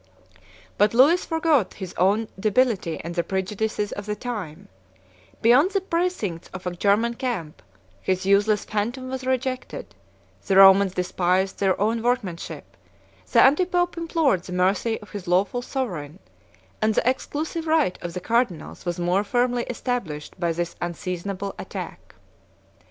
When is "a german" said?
6.65-7.13